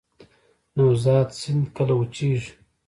[0.75, 2.51] نوزاد سیند کله وچیږي؟